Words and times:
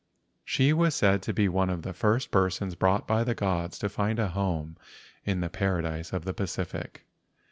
She 0.43 0.73
was 0.73 0.95
said 0.95 1.21
to 1.21 1.31
be 1.31 1.47
one 1.47 1.69
of 1.69 1.83
the 1.83 1.93
first 1.93 2.31
persons 2.31 2.73
brought 2.73 3.05
by 3.07 3.23
the 3.23 3.35
gods 3.35 3.77
to 3.77 3.87
find 3.87 4.17
a 4.17 4.29
home 4.29 4.77
in 5.25 5.41
the 5.41 5.49
Paradise 5.51 6.11
of 6.11 6.25
the 6.25 6.33
Pacific. 6.33 7.05